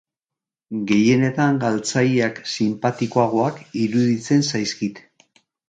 [0.91, 5.07] Gehienetan galtzaileak sinpatikoagoak iruditzen zaizkit.